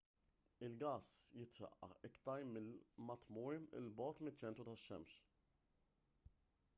il-gass 0.67 1.09
jitraqqaq 1.41 1.93
iktar 2.09 2.47
ma 3.09 3.15
tmur 3.25 3.59
il 3.81 3.91
bogħod 3.99 4.25
miċ-ċentru 4.29 4.65
tax-xemx 4.71 5.17